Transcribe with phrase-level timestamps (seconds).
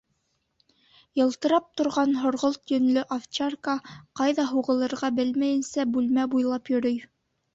[1.19, 3.75] Йылтырап торған һорғолт йөнлө овчарка,
[4.21, 6.99] ҡайҙа һуғылырға белмәйенсә, бүлмә буйлап йөрөй.